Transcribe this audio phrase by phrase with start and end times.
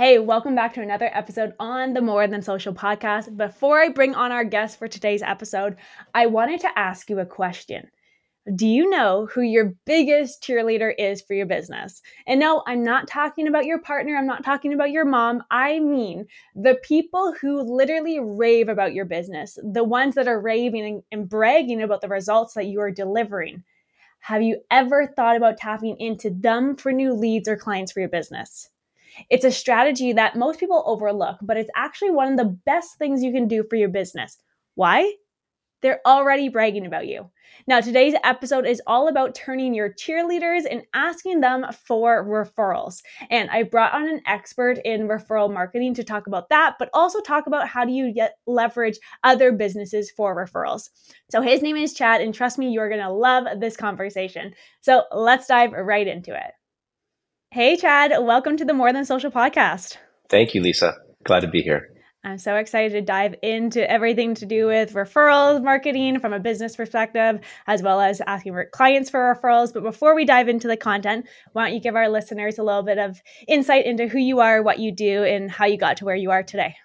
[0.00, 3.36] Hey, welcome back to another episode on the More Than Social podcast.
[3.36, 5.76] Before I bring on our guest for today's episode,
[6.14, 7.86] I wanted to ask you a question.
[8.54, 12.00] Do you know who your biggest cheerleader is for your business?
[12.26, 14.16] And no, I'm not talking about your partner.
[14.16, 15.42] I'm not talking about your mom.
[15.50, 16.24] I mean
[16.54, 21.82] the people who literally rave about your business, the ones that are raving and bragging
[21.82, 23.64] about the results that you are delivering.
[24.20, 28.08] Have you ever thought about tapping into them for new leads or clients for your
[28.08, 28.70] business?
[29.28, 33.22] It's a strategy that most people overlook, but it's actually one of the best things
[33.22, 34.38] you can do for your business.
[34.74, 35.14] Why?
[35.82, 37.30] They're already bragging about you.
[37.66, 43.02] Now, today's episode is all about turning your cheerleaders and asking them for referrals.
[43.30, 47.20] And I brought on an expert in referral marketing to talk about that, but also
[47.20, 50.90] talk about how do you get leverage other businesses for referrals.
[51.30, 54.54] So his name is Chad, and trust me, you're gonna love this conversation.
[54.80, 56.52] So let's dive right into it.
[57.52, 59.96] Hey, Chad, welcome to the More Than Social podcast.
[60.28, 60.94] Thank you, Lisa.
[61.24, 61.92] Glad to be here.
[62.22, 66.76] I'm so excited to dive into everything to do with referrals, marketing from a business
[66.76, 69.74] perspective, as well as asking for clients for referrals.
[69.74, 72.84] But before we dive into the content, why don't you give our listeners a little
[72.84, 76.04] bit of insight into who you are, what you do, and how you got to
[76.04, 76.76] where you are today?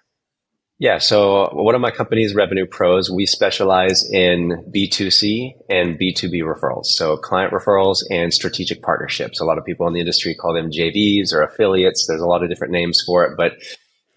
[0.78, 0.98] Yeah.
[0.98, 6.86] So one of my companies, Revenue Pros, we specialize in B2C and B2B referrals.
[6.86, 9.40] So client referrals and strategic partnerships.
[9.40, 12.06] A lot of people in the industry call them JVs or affiliates.
[12.06, 13.52] There's a lot of different names for it, but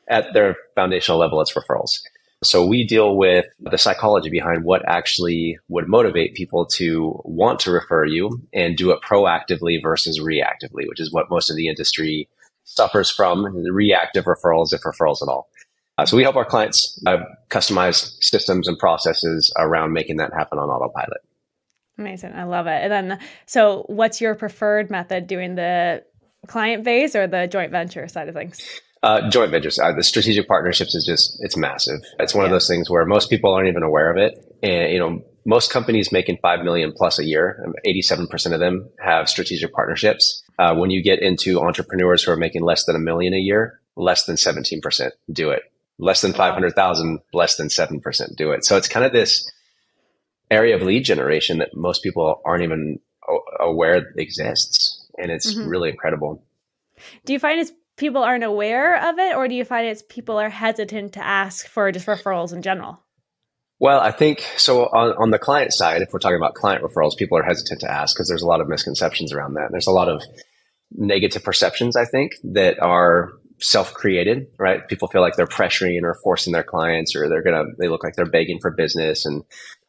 [0.09, 2.01] at their foundational level, it's referrals.
[2.43, 7.71] So we deal with the psychology behind what actually would motivate people to want to
[7.71, 12.27] refer you and do it proactively versus reactively, which is what most of the industry
[12.63, 15.49] suffers from, reactive referrals, if referrals at all.
[15.99, 17.17] Uh, so we help our clients uh,
[17.49, 21.19] customize systems and processes around making that happen on autopilot.
[21.97, 22.31] Amazing.
[22.33, 22.81] I love it.
[22.83, 26.05] And then, so what's your preferred method doing the
[26.47, 28.61] client base or the joint venture side of things?
[29.03, 29.77] Uh, joint ventures.
[29.77, 31.99] Uh, the strategic partnerships is just, it's massive.
[32.17, 32.47] It's one yeah.
[32.47, 34.37] of those things where most people aren't even aware of it.
[34.63, 39.27] And, you know, most companies making 5 million plus a year, 87% of them have
[39.27, 40.43] strategic partnerships.
[40.57, 43.81] Uh, when you get into entrepreneurs who are making less than a million a year,
[43.97, 45.63] less than 17% do it
[45.99, 48.65] less than 500,000, less than 7% do it.
[48.65, 49.49] So it's kind of this
[50.49, 52.99] area of lead generation that most people aren't even
[53.59, 55.05] aware exists.
[55.17, 55.67] And it's mm-hmm.
[55.67, 56.41] really incredible.
[57.25, 60.37] Do you find it's people aren't aware of it, or do you find it's people
[60.37, 62.99] are hesitant to ask for just referrals in general?
[63.79, 64.85] Well, I think so.
[64.87, 67.91] On, on the client side, if we're talking about client referrals, people are hesitant to
[67.91, 69.69] ask because there's a lot of misconceptions around that.
[69.71, 70.21] There's a lot of
[70.91, 73.31] negative perceptions, I think, that are
[73.61, 74.87] self-created, right?
[74.87, 78.15] People feel like they're pressuring or forcing their clients or they're to, they look like
[78.15, 79.25] they're begging for business.
[79.25, 79.43] And,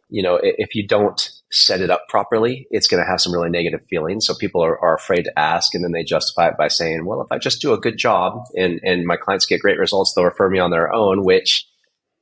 [0.09, 3.81] you know, if you don't set it up properly, it's to have some really negative
[3.89, 4.27] feelings.
[4.27, 7.21] So people are, are afraid to ask and then they justify it by saying, well,
[7.21, 10.25] if I just do a good job and, and my clients get great results, they'll
[10.25, 11.67] refer me on their own, which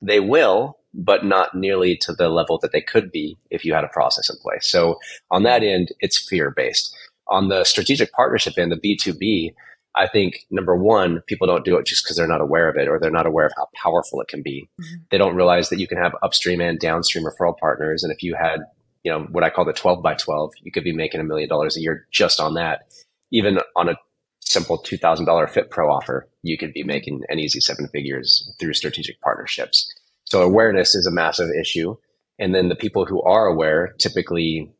[0.02, 3.84] they will, but not nearly to the level that they could be if you had
[3.84, 4.68] a process in place.
[4.70, 4.98] So
[5.30, 6.94] on that end, it's fear based.
[7.28, 9.54] On the strategic partnership end, the B2B,
[9.94, 12.88] I think number one, people don't do it just because they're not aware of it
[12.88, 14.68] or they're not aware of how powerful it can be.
[14.80, 14.96] Mm-hmm.
[15.10, 18.04] They don't realize that you can have upstream and downstream referral partners.
[18.04, 18.60] And if you had,
[19.02, 21.48] you know, what I call the 12 by 12, you could be making a million
[21.48, 22.92] dollars a year just on that.
[23.32, 23.96] Even on a
[24.40, 29.20] simple $2,000 Fit Pro offer, you could be making an easy seven figures through strategic
[29.20, 29.92] partnerships.
[30.24, 31.96] So awareness is a massive issue.
[32.38, 34.70] And then the people who are aware typically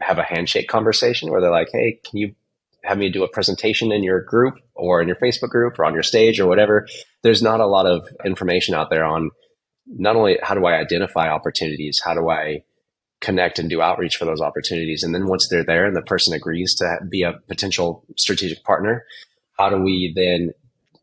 [0.00, 2.34] have a handshake conversation where they're like, Hey, can you
[2.84, 5.94] have me do a presentation in your group or in your Facebook group or on
[5.94, 6.86] your stage or whatever,
[7.22, 9.30] there's not a lot of information out there on
[9.86, 12.62] not only how do I identify opportunities, how do I
[13.20, 15.02] connect and do outreach for those opportunities.
[15.02, 19.04] And then once they're there and the person agrees to be a potential strategic partner,
[19.58, 20.52] how do we then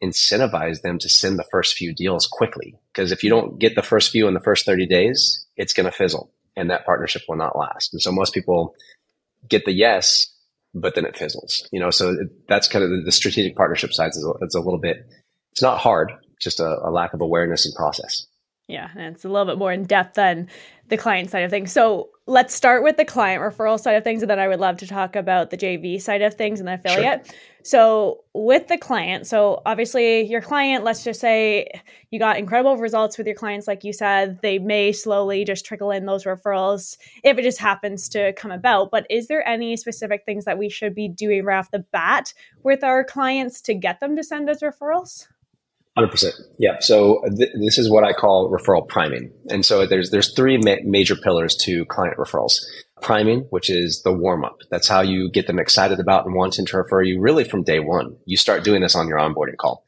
[0.04, 2.76] incentivize them to send the first few deals quickly?
[2.92, 5.86] Because if you don't get the first few in the first 30 days, it's going
[5.86, 7.94] to fizzle and that partnership will not last.
[7.94, 8.76] And so most people
[9.48, 10.34] get the yes
[10.82, 11.68] but then it fizzles.
[11.72, 12.16] You know, so
[12.48, 15.06] that's kind of the, the strategic partnership side is a, it's a little bit,
[15.52, 18.28] it's not hard, just a, a lack of awareness and process.
[18.68, 20.50] Yeah, and it's a little bit more in depth than
[20.90, 21.72] the client side of things.
[21.72, 24.78] So let's start with the client referral side of things, and then I would love
[24.78, 27.26] to talk about the JV side of things and the affiliate.
[27.26, 27.36] Sure.
[27.64, 31.70] So with the client, so obviously your client, let's just say
[32.12, 35.92] you got incredible results with your clients, like you said, they may slowly just trickle
[35.92, 38.90] in those referrals if it just happens to come about.
[38.90, 42.34] But is there any specific things that we should be doing right off the bat
[42.64, 45.28] with our clients to get them to send us referrals?
[45.98, 46.36] Hundred percent.
[46.60, 46.78] Yeah.
[46.80, 50.60] So uh, th- this is what I call referral priming, and so there's there's three
[50.60, 52.54] ma- major pillars to client referrals.
[53.02, 54.60] Priming, which is the warm up.
[54.70, 57.80] That's how you get them excited about and wanting to refer you really from day
[57.80, 58.16] one.
[58.26, 59.88] You start doing this on your onboarding call,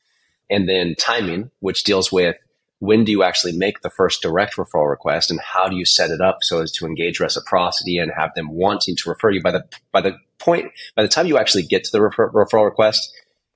[0.50, 2.38] and then timing, which deals with
[2.80, 6.10] when do you actually make the first direct referral request and how do you set
[6.10, 9.52] it up so as to engage reciprocity and have them wanting to refer you by
[9.52, 13.14] the by the point by the time you actually get to the refer- referral request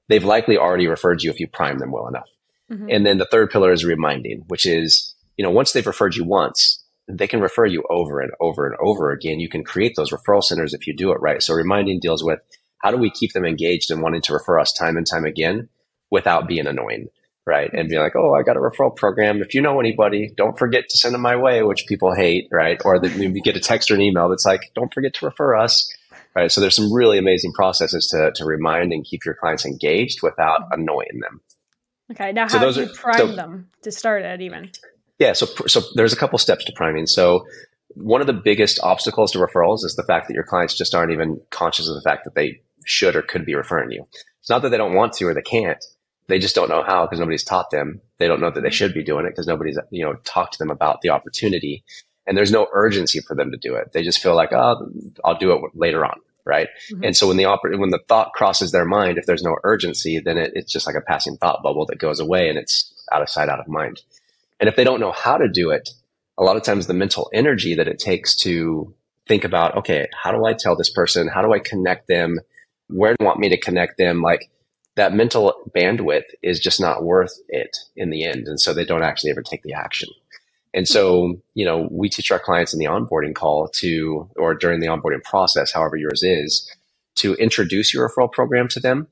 [0.08, 2.28] they've likely already referred you if you prime them well enough
[2.72, 2.88] Mm-hmm.
[2.90, 6.24] And then the third pillar is reminding, which is, you know, once they've referred you
[6.24, 9.40] once, they can refer you over and over and over again.
[9.40, 11.42] You can create those referral centers if you do it right.
[11.44, 12.40] So reminding deals with
[12.78, 15.70] how do we keep them engaged and wanting to refer us time and time again
[16.12, 17.08] without being annoying,
[17.46, 17.72] right?
[17.74, 19.42] And be like, oh, I got a referral program.
[19.42, 22.82] If you know anybody, don't forget to send them my way, which people hate, right?
[22.86, 25.56] Or that maybe get a text or an email that's like, don't forget to refer
[25.56, 25.92] us.
[26.36, 26.52] Right.
[26.52, 30.62] So there's some really amazing processes to, to remind and keep your clients engaged without
[30.72, 31.42] annoying them.
[32.12, 32.32] Okay.
[32.32, 34.72] Now, how so do you are, prime so, them to start it even?
[35.20, 35.34] Yeah.
[35.34, 37.08] So, so there's a couple steps to priming.
[37.08, 37.46] So
[37.96, 41.12] one of the biggest obstacles to referrals is the fact that your clients just aren't
[41.12, 44.06] even conscious of the fact that they should or could be referring you.
[44.40, 45.84] It's not that they don't want to or they can't.
[46.28, 48.02] They just don't know how because nobody's taught them.
[48.18, 50.60] They don't know that they should be doing it because nobody's, you know, talked to
[50.60, 51.84] them about the opportunity
[52.26, 53.92] and there's no urgency for them to do it.
[53.92, 54.90] They just feel like, oh,
[55.24, 56.68] I'll do it later on right?
[56.92, 57.04] Mm-hmm.
[57.04, 60.20] And so when the oper- when the thought crosses their mind, if there's no urgency,
[60.20, 63.22] then it, it's just like a passing thought bubble that goes away and it's out
[63.22, 64.02] of sight, out of mind.
[64.60, 65.90] And if they don't know how to do it,
[66.38, 68.94] a lot of times the mental energy that it takes to
[69.28, 71.28] think about, okay, how do I tell this person?
[71.28, 72.40] How do I connect them?
[72.88, 74.22] Where do you want me to connect them?
[74.22, 74.50] Like
[74.96, 78.48] that mental bandwidth is just not worth it in the end.
[78.48, 80.10] And so they don't actually ever take the action.
[80.74, 84.80] And so, you know, we teach our clients in the onboarding call to, or during
[84.80, 86.70] the onboarding process, however yours is,
[87.18, 89.08] to introduce your referral program to them,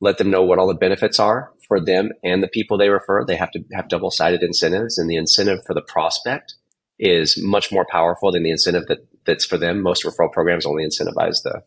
[0.00, 3.24] let them know what all the benefits are for them and the people they refer.
[3.24, 6.54] They have to have double sided incentives, and the incentive for the prospect
[6.98, 9.82] is much more powerful than the incentive that, that's for them.
[9.82, 11.62] Most referral programs only incentivize the,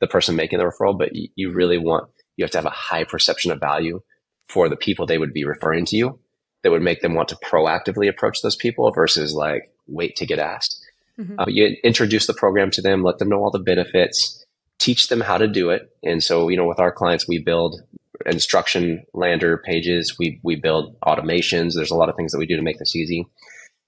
[0.00, 2.70] the person making the referral, but you, you really want, you have to have a
[2.70, 4.00] high perception of value
[4.48, 6.18] for the people they would be referring to you
[6.62, 10.38] that would make them want to proactively approach those people versus like wait to get
[10.38, 10.78] asked.
[11.18, 11.38] Mm-hmm.
[11.38, 14.44] Uh, you introduce the program to them, let them know all the benefits,
[14.78, 15.90] teach them how to do it.
[16.02, 17.80] And so, you know, with our clients, we build
[18.26, 21.74] instruction lander pages, we, we build automations.
[21.74, 23.26] There's a lot of things that we do to make this easy.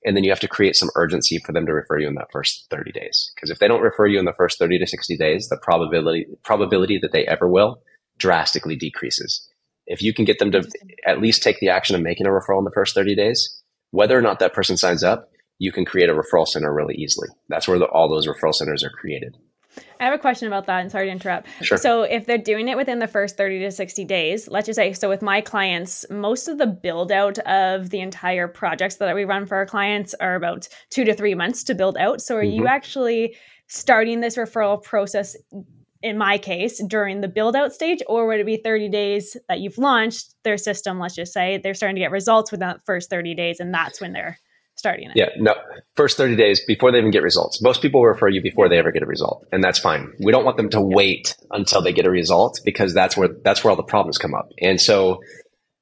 [0.05, 2.31] And then you have to create some urgency for them to refer you in that
[2.31, 3.32] first 30 days.
[3.35, 6.26] Because if they don't refer you in the first 30 to 60 days, the probability
[6.43, 7.81] probability that they ever will
[8.19, 9.49] drastically decreases.
[9.86, 10.69] If you can get them to
[11.06, 14.19] at least take the action of making a referral in the first 30 days, whether
[14.19, 17.28] or not that person signs up, you can create a referral center really easily.
[17.48, 19.36] That's where the, all those referral centers are created.
[20.00, 21.48] I have a question about that, and sorry to interrupt.
[21.62, 21.78] Sure.
[21.78, 24.92] So, if they're doing it within the first 30 to 60 days, let's just say,
[24.92, 29.25] so with my clients, most of the build out of the entire projects that we
[29.25, 32.20] run for our clients are about two to three months to build out.
[32.20, 32.56] So, are mm-hmm.
[32.56, 35.37] you actually starting this referral process
[36.04, 39.60] in my case during the build out stage or would it be 30 days that
[39.60, 43.08] you've launched their system let's just say they're starting to get results within the first
[43.08, 44.38] 30 days and that's when they're
[44.76, 45.16] starting it?
[45.16, 45.54] Yeah no
[45.96, 47.62] first 30 days before they even get results.
[47.62, 50.12] Most people refer you before they ever get a result and that's fine.
[50.20, 53.64] We don't want them to wait until they get a result because that's where that's
[53.64, 54.50] where all the problems come up.
[54.61, 55.20] And so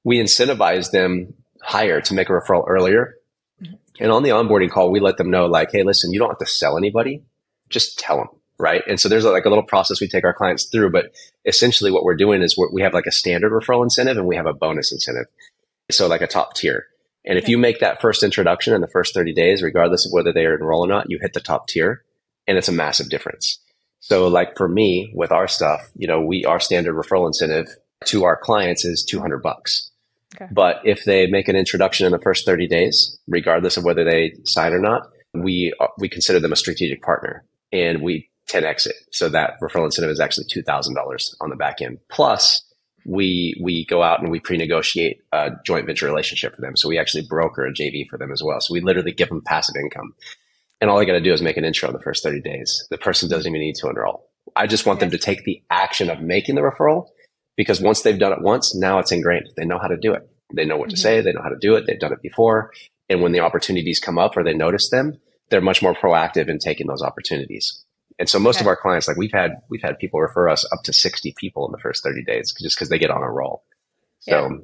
[0.05, 3.17] we incentivize them higher to make a referral earlier.
[3.61, 3.75] Mm-hmm.
[4.05, 6.39] and on the onboarding call we let them know like hey listen you don't have
[6.39, 7.25] to sell anybody.
[7.69, 8.29] Just tell them
[8.63, 8.85] right?
[8.87, 11.13] And so there's like a little process we take our clients through, but
[11.45, 14.37] essentially what we're doing is we're, we have like a standard referral incentive and we
[14.37, 15.27] have a bonus incentive.
[15.91, 16.87] So like a top tier.
[17.25, 17.45] And okay.
[17.45, 20.47] if you make that first introduction in the first 30 days, regardless of whether they
[20.47, 22.05] are enroll or not, you hit the top tier
[22.47, 23.59] and it's a massive difference.
[23.99, 27.67] So like for me with our stuff, you know, we, our standard referral incentive
[28.07, 29.91] to our clients is 200 bucks.
[30.37, 30.47] Okay.
[30.53, 34.35] But if they make an introduction in the first 30 days, regardless of whether they
[34.45, 38.97] sign or not, we, uh, we consider them a strategic partner and we 10x it.
[39.11, 41.99] So that referral incentive is actually $2,000 on the back end.
[42.09, 42.63] Plus,
[43.05, 46.77] we we go out and we pre-negotiate a joint venture relationship for them.
[46.77, 48.61] So we actually broker a JV for them as well.
[48.61, 50.15] So we literally give them passive income.
[50.81, 52.87] And all they got to do is make an intro in the first 30 days.
[52.91, 54.29] The person doesn't even need to enroll.
[54.57, 57.07] I just want them to take the action of making the referral
[57.57, 59.49] because once they've done it once, now it's ingrained.
[59.57, 60.29] They know how to do it.
[60.55, 61.03] They know what to mm-hmm.
[61.03, 61.21] say.
[61.21, 61.87] They know how to do it.
[61.87, 62.73] They've done it before.
[63.09, 65.19] And when the opportunities come up or they notice them,
[65.51, 67.85] they're much more proactive in taking those opportunities.
[68.23, 68.63] And so most okay.
[68.63, 71.67] of our clients, like we've had, we've had people refer us up to 60 people
[71.67, 73.65] in the first 30 days just because they get on a roll.
[74.21, 74.63] So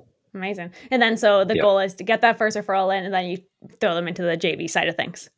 [0.00, 0.06] yeah.
[0.34, 0.72] amazing.
[0.90, 3.38] And then, so the goal is to get that first referral in and then you
[3.80, 5.30] throw them into the JV side of things.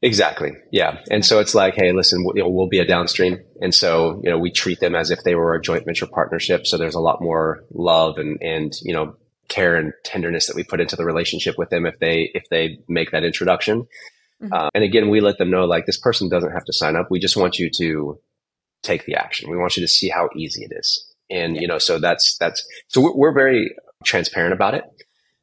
[0.00, 0.52] Exactly.
[0.72, 1.00] Yeah.
[1.10, 3.36] And so it's like, hey, listen, we'll, you know, we'll be a downstream.
[3.60, 6.66] And so, you know, we treat them as if they were a joint venture partnership.
[6.66, 9.14] So there's a lot more love and, and, you know,
[9.48, 12.78] care and tenderness that we put into the relationship with them if they, if they
[12.88, 13.88] make that introduction.
[14.42, 14.52] Mm-hmm.
[14.52, 17.08] Uh, and again, we let them know like this person doesn't have to sign up.
[17.10, 18.18] We just want you to
[18.82, 19.50] take the action.
[19.50, 21.04] We want you to see how easy it is.
[21.30, 21.62] And, yeah.
[21.62, 24.84] you know, so that's, that's, so we're, we're very transparent about it.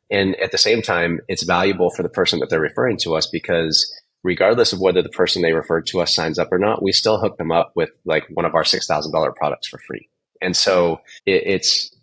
[0.09, 3.27] And at the same time, it's valuable for the person that they're referring to us
[3.27, 3.91] because
[4.23, 7.19] regardless of whether the person they referred to us signs up or not, we still
[7.19, 10.09] hook them up with like one of our $6,000 products for free.
[10.41, 11.95] And so it, it's,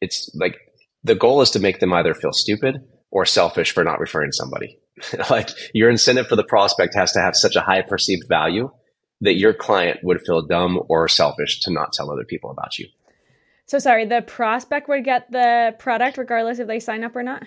[0.00, 0.58] it's like
[1.02, 2.76] the goal is to make them either feel stupid
[3.10, 4.78] or selfish for not referring somebody.
[5.30, 8.70] like your incentive for the prospect has to have such a high perceived value
[9.20, 12.86] that your client would feel dumb or selfish to not tell other people about you.
[13.66, 17.42] So sorry, the prospect would get the product regardless if they sign up or not?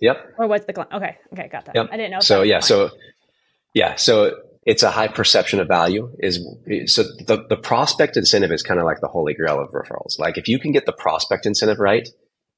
[0.00, 0.34] Yep.
[0.38, 0.92] Or what's the client?
[0.92, 1.16] Okay.
[1.32, 1.48] Okay.
[1.48, 1.74] Got that.
[1.74, 1.88] Yep.
[1.92, 2.20] I didn't know.
[2.20, 2.60] So yeah.
[2.60, 2.90] So
[3.74, 3.96] yeah.
[3.96, 6.36] So it's a high perception of value is
[6.86, 10.18] so the, the prospect incentive is kind of like the holy grail of referrals.
[10.18, 12.08] Like if you can get the prospect incentive right.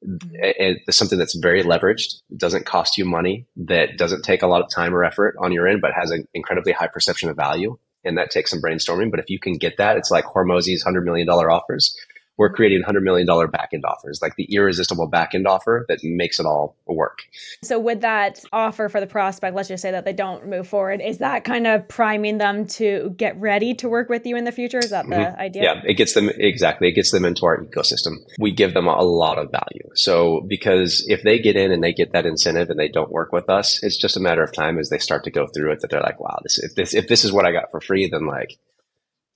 [0.02, 4.70] It's something that's very leveraged, doesn't cost you money, that doesn't take a lot of
[4.70, 7.78] time or effort on your end, but has an incredibly high perception of value.
[8.02, 9.10] And that takes some brainstorming.
[9.10, 11.94] But if you can get that, it's like Hormozi's $100 million offers
[12.40, 16.74] we're creating $100 million backend offers, like the irresistible backend offer that makes it all
[16.86, 17.18] work.
[17.62, 21.02] So, with that offer for the prospect, let's just say that they don't move forward,
[21.02, 24.52] is that kind of priming them to get ready to work with you in the
[24.52, 24.78] future?
[24.78, 25.38] Is that the mm-hmm.
[25.38, 25.64] idea?
[25.64, 26.88] Yeah, it gets them exactly.
[26.88, 28.14] It gets them into our ecosystem.
[28.38, 29.90] We give them a lot of value.
[29.94, 33.32] So, because if they get in and they get that incentive and they don't work
[33.32, 35.80] with us, it's just a matter of time as they start to go through it
[35.82, 38.08] that they're like, wow, this, if this, if this is what I got for free,
[38.08, 38.56] then like,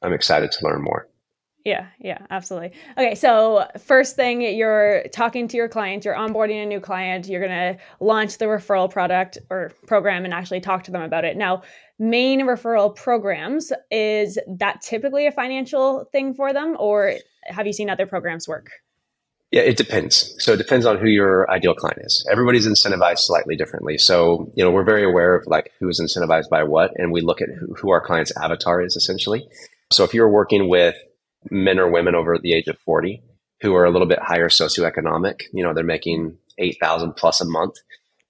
[0.00, 1.06] I'm excited to learn more.
[1.64, 2.73] Yeah, yeah, absolutely.
[2.99, 7.40] Okay, so first thing, you're talking to your client, you're onboarding a new client, you're
[7.40, 11.38] going to launch the referral product or program and actually talk to them about it.
[11.38, 11.62] Now,
[11.99, 17.88] main referral programs, is that typically a financial thing for them, or have you seen
[17.88, 18.68] other programs work?
[19.50, 20.35] Yeah, it depends.
[20.40, 22.28] So it depends on who your ideal client is.
[22.30, 23.97] Everybody's incentivized slightly differently.
[23.97, 27.23] So, you know, we're very aware of like who is incentivized by what, and we
[27.23, 29.47] look at who, who our client's avatar is essentially.
[29.92, 30.97] So if you're working with
[31.50, 33.22] men or women over the age of 40
[33.60, 37.74] who are a little bit higher socioeconomic, you know, they're making 8,000 plus a month.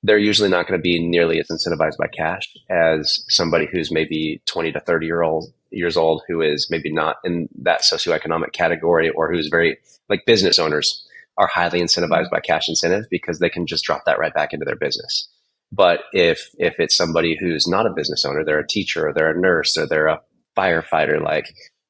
[0.03, 4.43] They're usually not going to be nearly as incentivized by cash as somebody who's maybe
[4.47, 9.11] 20 to 30 year old years old who is maybe not in that socioeconomic category
[9.11, 9.77] or who's very
[10.09, 11.07] like business owners
[11.37, 14.65] are highly incentivized by cash incentive because they can just drop that right back into
[14.65, 15.29] their business.
[15.73, 19.37] But if if it's somebody who's not a business owner, they're a teacher or they're
[19.37, 20.21] a nurse or they're a
[20.57, 21.49] firefighter, like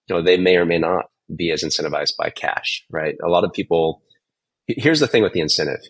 [0.08, 3.16] you know, they may or may not be as incentivized by cash, right?
[3.24, 4.02] A lot of people,
[4.66, 5.80] here's the thing with the incentive.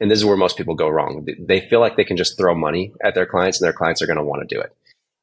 [0.00, 1.26] And this is where most people go wrong.
[1.38, 4.06] They feel like they can just throw money at their clients and their clients are
[4.06, 4.74] going to want to do it.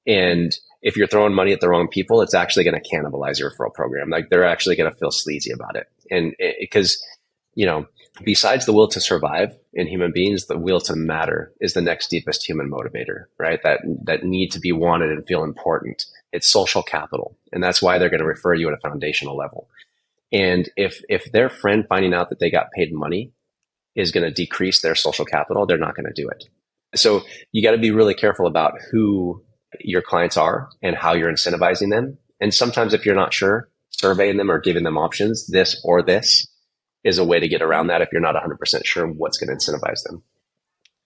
[0.05, 3.51] And if you're throwing money at the wrong people, it's actually going to cannibalize your
[3.51, 4.09] referral program.
[4.09, 5.87] Like they're actually going to feel sleazy about it.
[6.11, 7.03] And eh, because,
[7.55, 7.87] you know,
[8.23, 12.09] besides the will to survive in human beings, the will to matter is the next
[12.09, 13.59] deepest human motivator, right?
[13.63, 16.05] That, that need to be wanted and feel important.
[16.31, 17.38] It's social capital.
[17.51, 19.69] And that's why they're going to refer you at a foundational level.
[20.31, 23.31] And if, if their friend finding out that they got paid money
[23.96, 26.46] is going to decrease their social capital, they're not going to do it.
[26.96, 29.43] So you got to be really careful about who
[29.79, 32.17] your clients are and how you're incentivizing them.
[32.39, 36.48] And sometimes if you're not sure, surveying them or giving them options, this or this
[37.03, 39.55] is a way to get around that if you're not 100% sure what's going to
[39.55, 40.24] incentivize them.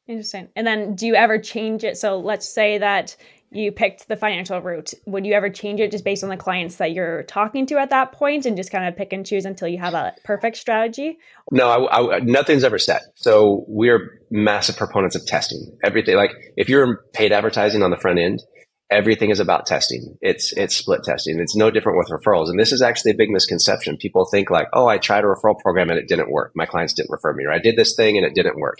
[0.08, 0.50] Interesting.
[0.56, 1.98] And then do you ever change it?
[1.98, 3.16] So let's say that
[3.52, 4.94] you picked the financial route.
[5.06, 7.90] Would you ever change it just based on the clients that you're talking to at
[7.90, 11.18] that point and just kind of pick and choose until you have a perfect strategy?
[11.52, 13.02] No, I, I, nothing's ever set.
[13.16, 15.78] So we're massive proponents of testing.
[15.84, 18.42] Everything, like if you're paid advertising on the front end,
[18.90, 20.18] everything is about testing.
[20.22, 21.40] It's it's split testing.
[21.40, 22.50] It's no different with referrals.
[22.50, 23.98] And this is actually a big misconception.
[23.98, 26.54] People think like, oh, I tried a referral program and it didn't work.
[26.56, 28.80] My clients didn't refer me, or I did this thing and it didn't work.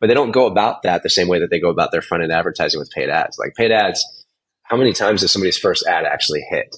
[0.00, 2.22] But they don't go about that the same way that they go about their front
[2.22, 3.38] end advertising with paid ads.
[3.38, 4.04] Like paid ads,
[4.62, 6.74] how many times does somebody's first ad actually hit?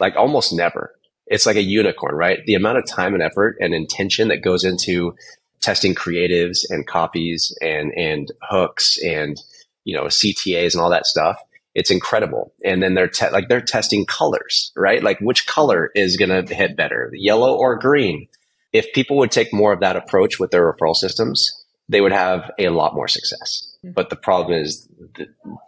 [0.00, 0.94] Like almost never.
[1.26, 2.40] It's like a unicorn, right?
[2.46, 5.14] The amount of time and effort and intention that goes into
[5.60, 9.36] testing creatives and copies and and hooks and
[9.84, 11.38] you know CTAs and all that stuff
[11.76, 12.54] it's incredible.
[12.64, 15.02] And then they're te- like they're testing colors, right?
[15.02, 18.28] Like which color is going to hit better, yellow or green?
[18.72, 22.50] If people would take more of that approach with their referral systems, they would have
[22.58, 23.76] a lot more success.
[23.84, 23.92] Mm-hmm.
[23.92, 24.88] But the problem is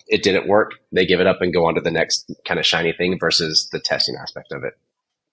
[0.06, 0.72] it didn't work.
[0.92, 3.68] They give it up and go on to the next kind of shiny thing versus
[3.70, 4.74] the testing aspect of it.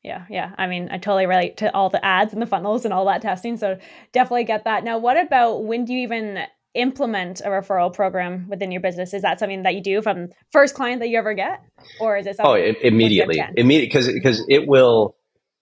[0.04, 0.52] Yeah, yeah.
[0.58, 3.24] I mean, I totally relate to all the ads and the funnels and all that
[3.24, 3.58] testing.
[3.58, 3.80] So
[4.12, 4.84] definitely get that.
[4.84, 9.16] Now, what about when do you even implement a referral program within your business?
[9.16, 11.64] Is that something that you do from first client that you ever get,
[12.00, 12.36] or is it?
[12.36, 12.52] Something?
[12.52, 15.16] Oh, it, immediately, immediately, because because it will.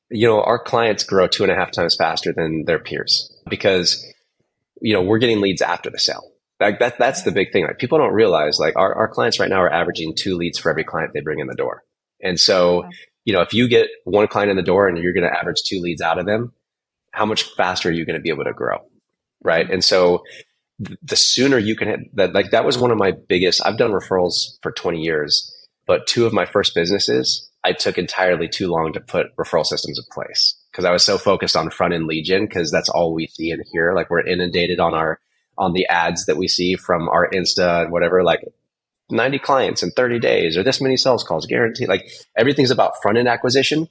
[0.10, 4.06] You know, our clients grow two and a half times faster than their peers because
[4.84, 6.30] you know we're getting leads after the sale.
[6.60, 7.66] Like that, that's the big thing.
[7.66, 10.70] Like people don't realize, like our, our clients right now are averaging two leads for
[10.70, 11.84] every client they bring in the door.
[12.22, 12.86] And so,
[13.26, 15.64] you know, if you get one client in the door and you're going to average
[15.66, 16.54] two leads out of them,
[17.12, 18.78] how much faster are you going to be able to grow?
[19.44, 19.70] Right.
[19.70, 20.24] And so
[20.80, 23.92] the sooner you can hit that, like that was one of my biggest, I've done
[23.92, 25.52] referrals for 20 years,
[25.86, 30.00] but two of my first businesses, I took entirely too long to put referral systems
[30.00, 33.14] in place because I was so focused on front end lead gen because that's all
[33.14, 33.94] we see and hear.
[33.94, 35.20] Like we're inundated on our,
[35.56, 38.42] on the ads that we see from our Insta and whatever, like
[39.12, 41.88] 90 clients in 30 days or this many sales calls guaranteed.
[41.88, 43.88] Like everything's about front end acquisition.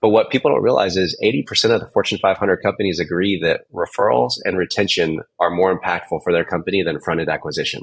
[0.00, 4.34] But what people don't realize is 80% of the Fortune 500 companies agree that referrals
[4.44, 7.82] and retention are more impactful for their company than front end acquisition.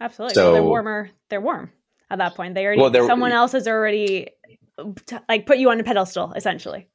[0.00, 0.34] Absolutely.
[0.34, 1.10] So, they're warmer.
[1.28, 1.72] They're warm
[2.08, 2.54] at that point.
[2.54, 4.28] They already, well, someone else has already
[5.28, 6.86] like put you on a pedestal essentially.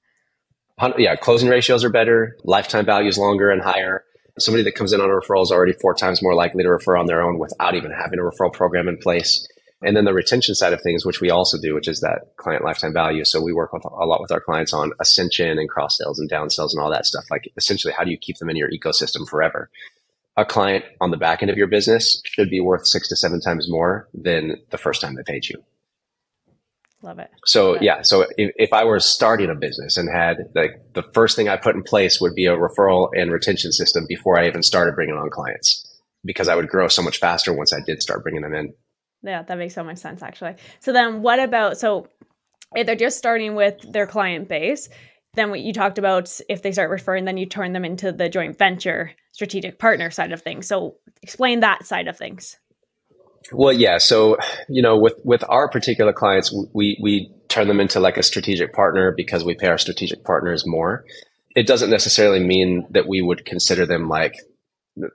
[0.98, 1.15] Yeah.
[1.15, 2.38] Closing ratios are better.
[2.44, 4.03] Lifetime value is longer and higher.
[4.38, 6.98] Somebody that comes in on a referral is already four times more likely to refer
[6.98, 9.48] on their own without even having a referral program in place.
[9.82, 12.63] And then the retention side of things, which we also do, which is that client
[12.63, 13.24] lifetime value.
[13.24, 16.27] So we work with, a lot with our clients on ascension and cross sales and
[16.27, 17.25] down sales and all that stuff.
[17.32, 19.70] Like essentially, how do you keep them in your ecosystem forever?
[20.38, 23.39] A client on the back end of your business should be worth six to seven
[23.39, 25.63] times more than the first time they paid you.
[27.06, 27.30] Love it.
[27.46, 31.04] So Love yeah, so if, if I were starting a business and had like the
[31.14, 34.48] first thing I put in place would be a referral and retention system before I
[34.48, 35.86] even started bringing on clients
[36.24, 38.74] because I would grow so much faster once I did start bringing them in.
[39.22, 40.56] Yeah, that makes so much sense actually.
[40.80, 42.08] So then what about so
[42.76, 44.90] if they're just starting with their client base,
[45.36, 48.30] then what you talked about if they start referring then you turn them into the
[48.30, 50.68] joint venture strategic partner side of things.
[50.68, 52.58] So explain that side of things.
[53.52, 53.98] Well, yeah.
[54.00, 54.38] So,
[54.68, 58.74] you know, with, with our particular clients, we, we turn them into like a strategic
[58.74, 61.06] partner because we pay our strategic partners more.
[61.56, 64.36] It doesn't necessarily mean that we would consider them like,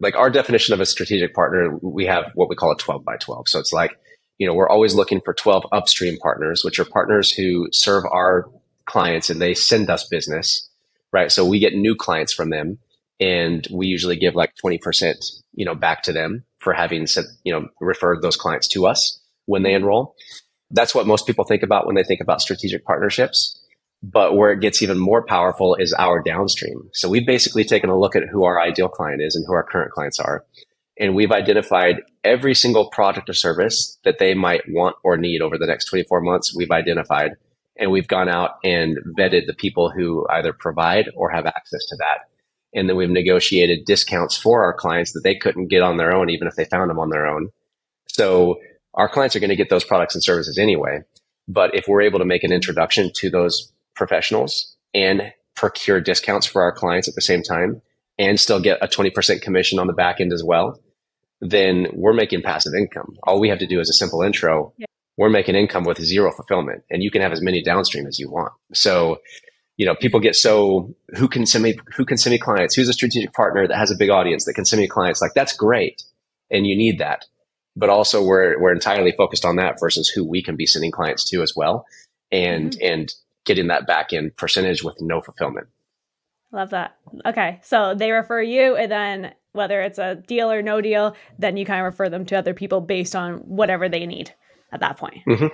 [0.01, 3.17] like our definition of a strategic partner, we have what we call a 12 by
[3.17, 3.49] 12.
[3.49, 3.99] So it's like,
[4.39, 8.49] you know, we're always looking for 12 upstream partners, which are partners who serve our
[8.87, 10.69] clients and they send us business,
[11.13, 11.31] right?
[11.31, 12.79] So we get new clients from them
[13.21, 15.15] and we usually give like 20%,
[15.53, 17.07] you know, back to them for having
[17.45, 20.15] you know, referred those clients to us when they enroll.
[20.71, 23.57] That's what most people think about when they think about strategic partnerships.
[24.03, 26.89] But where it gets even more powerful is our downstream.
[26.95, 29.63] So we've basically taken a look at who our ideal client is and who our
[29.63, 30.47] current clients are.
[30.99, 35.59] And we've identified every single product or service that they might want or need over
[35.59, 36.55] the next 24 months.
[36.57, 37.33] We've identified
[37.79, 41.97] and we've gone out and vetted the people who either provide or have access to
[41.97, 42.30] that
[42.75, 46.31] and then we've negotiated discounts for our clients that they couldn't get on their own,
[46.31, 47.49] even if they found them on their own.
[48.09, 48.61] So
[48.95, 51.01] our clients are going to get those products and services anyway.
[51.49, 56.63] But if we're able to make an introduction to those professionals and procure discounts for
[56.63, 57.83] our clients at the same time
[58.19, 60.81] and still get a 20% commission on the back end as well,
[61.41, 63.17] then we're making passive income.
[63.25, 64.73] All we have to do is a simple intro.
[64.77, 64.87] Yeah.
[65.17, 68.31] We're making income with zero fulfillment and you can have as many downstream as you
[68.31, 68.53] want.
[68.73, 69.19] So
[69.81, 72.75] you know, people get so who can send me who can send me clients?
[72.75, 75.23] Who's a strategic partner that has a big audience that can send me clients?
[75.23, 76.03] Like that's great,
[76.51, 77.25] and you need that.
[77.75, 81.25] But also, we're we're entirely focused on that versus who we can be sending clients
[81.31, 81.87] to as well,
[82.31, 82.93] and mm-hmm.
[82.93, 83.15] and
[83.47, 85.69] getting that back end percentage with no fulfillment.
[86.53, 86.97] Love that.
[87.25, 91.57] Okay, so they refer you, and then whether it's a deal or no deal, then
[91.57, 94.35] you kind of refer them to other people based on whatever they need
[94.73, 95.23] at that point.
[95.27, 95.47] Mm-hmm.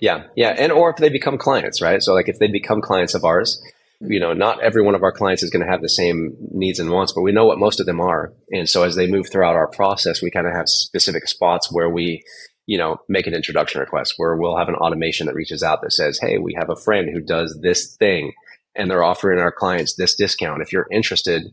[0.00, 2.02] Yeah, yeah, and or if they become clients, right?
[2.02, 3.62] So like if they become clients of ours,
[4.00, 6.78] you know, not every one of our clients is going to have the same needs
[6.78, 8.32] and wants, but we know what most of them are.
[8.50, 11.88] And so as they move throughout our process, we kind of have specific spots where
[11.88, 12.22] we,
[12.66, 15.92] you know, make an introduction request where we'll have an automation that reaches out that
[15.92, 18.32] says, Hey, we have a friend who does this thing
[18.74, 20.62] and they're offering our clients this discount.
[20.62, 21.44] If you're interested,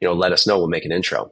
[0.00, 0.58] you know, let us know.
[0.58, 1.30] We'll make an intro.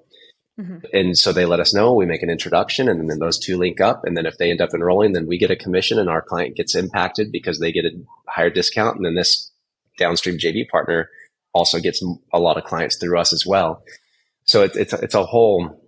[0.59, 0.79] Mm-hmm.
[0.93, 3.81] And so they let us know, we make an introduction, and then those two link
[3.81, 4.03] up.
[4.05, 6.57] And then if they end up enrolling, then we get a commission and our client
[6.57, 7.91] gets impacted because they get a
[8.27, 8.97] higher discount.
[8.97, 9.51] And then this
[9.99, 11.09] downstream JV partner
[11.53, 13.83] also gets a lot of clients through us as well.
[14.45, 15.81] So it, it's, it's a whole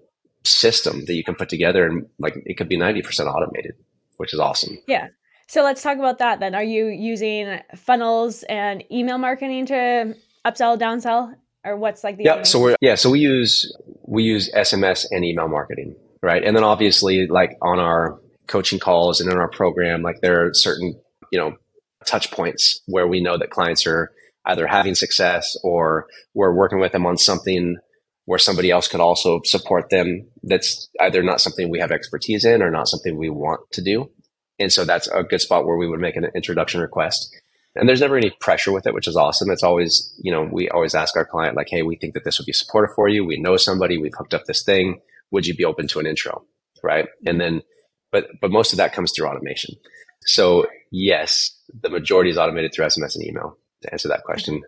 [0.45, 3.75] system that you can put together and like it could be 90% automated,
[4.17, 4.79] which is awesome.
[4.87, 5.09] Yeah.
[5.49, 6.55] So let's talk about that then.
[6.55, 11.35] Are you using funnels and email marketing to upsell, downsell?
[11.65, 13.71] Or what's like the Yeah, so we're yeah, so we use
[14.11, 15.95] we use SMS and email marketing.
[16.21, 16.43] right?
[16.45, 20.51] And then obviously, like on our coaching calls and in our program, like there are
[20.53, 21.57] certain, you know,
[22.05, 24.11] touch points where we know that clients are
[24.47, 27.77] either having success or we're working with them on something
[28.25, 32.63] where somebody else could also support them that's either not something we have expertise in
[32.63, 34.11] or not something we want to do.
[34.59, 37.35] And so that's a good spot where we would make an introduction request.
[37.77, 39.51] And there's never any pressure with it, which is awesome.
[39.51, 42.39] It's always, you know, we always ask our client, like, hey, we think that this
[42.39, 43.25] would be supportive for you.
[43.25, 45.01] We know somebody, we've hooked up this thing.
[45.31, 46.45] Would you be open to an intro?
[46.83, 47.07] Right.
[47.27, 47.63] And then,
[48.11, 49.77] but, but most of that comes through automation.
[50.23, 54.63] So yes, the majority is automated through SMS and email to answer that question.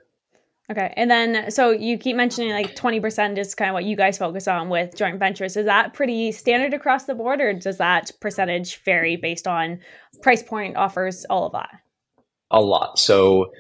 [0.71, 0.95] Okay.
[0.97, 4.47] And then, so you keep mentioning like 20% is kind of what you guys focus
[4.47, 5.57] on with joint ventures.
[5.57, 9.81] Is that pretty standard across the board, or does that percentage vary based on
[10.23, 11.69] price point, offers, all of that?
[12.53, 12.99] A lot.
[12.99, 13.51] So,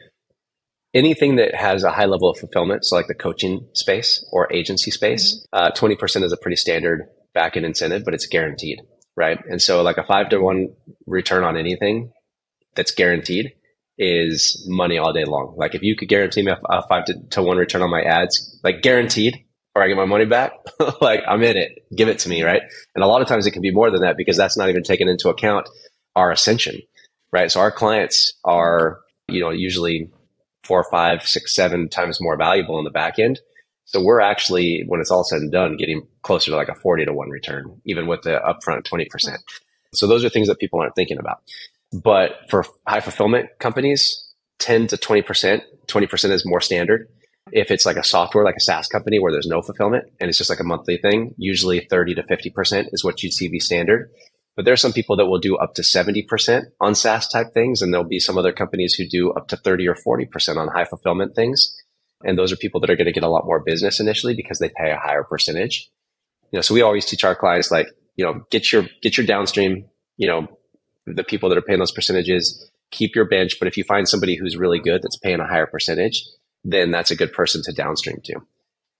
[0.94, 4.90] anything that has a high level of fulfillment, so like the coaching space or agency
[4.90, 5.66] space, mm-hmm.
[5.66, 8.80] uh, 20% is a pretty standard back end incentive, but it's guaranteed,
[9.16, 9.38] right?
[9.48, 10.74] And so, like a five to one
[11.06, 12.12] return on anything
[12.74, 13.52] that's guaranteed
[13.98, 15.54] is money all day long.
[15.56, 18.58] Like if you could guarantee me a, five to, to one return on my ads,
[18.64, 20.52] like guaranteed, or I get my money back,
[21.00, 21.86] like I'm in it.
[21.96, 22.62] Give it to me, right?
[22.94, 24.82] And a lot of times it can be more than that because that's not even
[24.82, 25.68] taken into account
[26.14, 26.80] our ascension,
[27.32, 27.50] right?
[27.50, 30.10] So our clients are, you know, usually
[30.64, 33.40] four, five, six, seven times more valuable in the back end.
[33.84, 37.06] So we're actually, when it's all said and done, getting closer to like a 40
[37.06, 39.36] to one return, even with the upfront 20%.
[39.92, 41.42] So those are things that people aren't thinking about.
[41.92, 44.24] But for high fulfillment companies,
[44.60, 47.08] 10 to 20%, 20% is more standard.
[47.50, 50.38] If it's like a software, like a SaaS company where there's no fulfillment and it's
[50.38, 54.10] just like a monthly thing, usually 30 to 50% is what you'd see be standard.
[54.54, 57.80] But there are some people that will do up to 70% on SaaS type things.
[57.80, 60.84] And there'll be some other companies who do up to 30 or 40% on high
[60.84, 61.74] fulfillment things.
[62.24, 64.58] And those are people that are going to get a lot more business initially because
[64.58, 65.90] they pay a higher percentage.
[66.50, 69.26] You know, so we always teach our clients like, you know, get your, get your
[69.26, 69.86] downstream,
[70.18, 70.46] you know,
[71.06, 73.58] the people that are paying those percentages, keep your bench.
[73.58, 76.24] But if you find somebody who's really good that's paying a higher percentage,
[76.62, 78.34] then that's a good person to downstream to.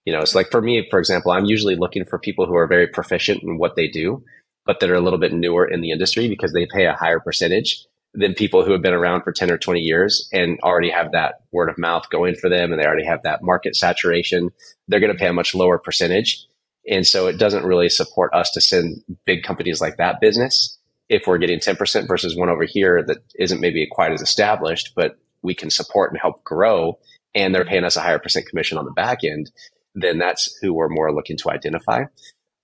[0.05, 2.67] You know, it's like for me, for example, I'm usually looking for people who are
[2.67, 4.25] very proficient in what they do,
[4.65, 7.21] but that are a little bit newer in the industry because they pay a higher
[7.21, 11.13] percentage than people who have been around for 10 or 20 years and already have
[11.13, 14.51] that word of mouth going for them and they already have that market saturation.
[14.87, 16.47] They're going to pay a much lower percentage.
[16.89, 21.27] And so it doesn't really support us to send big companies like that business if
[21.27, 25.55] we're getting 10% versus one over here that isn't maybe quite as established, but we
[25.55, 26.99] can support and help grow
[27.35, 29.51] and they're paying us a higher percent commission on the back end,
[29.95, 32.05] then that's who we're more looking to identify.